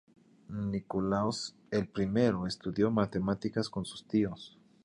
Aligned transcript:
Nicolaus 0.49 1.53
I 1.71 1.87
estudió 2.47 2.89
matemáticas 2.89 3.69
con 3.69 3.85
sus 3.85 4.03
tíos. 4.07 4.57